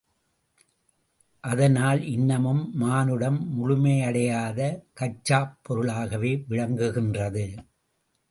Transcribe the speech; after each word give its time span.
அதனால் 1.43 2.01
இன்னமும் 2.05 2.63
மானுடம் 2.75 3.37
முழுமையடையாத 3.57 4.59
கச்சாப் 4.99 5.53
பொருளாகவே 5.61 6.31
விளங்குகின்றது. 6.49 7.45